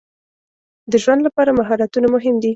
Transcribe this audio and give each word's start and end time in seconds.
د 0.91 0.93
ژوند 1.03 1.21
لپاره 1.27 1.51
مهارتونه 1.59 2.07
مهم 2.15 2.35
دي. 2.41 2.49